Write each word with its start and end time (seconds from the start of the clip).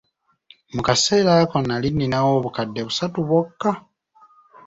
Mu 0.73 0.81
kaseera 0.87 1.31
ako 1.41 1.57
nali 1.67 1.89
ninawo 1.97 2.31
obukadde 2.39 2.81
busatu 2.87 3.19
bwokka. 3.27 3.71